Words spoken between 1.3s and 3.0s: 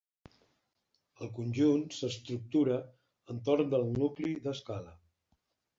conjunt s'estructura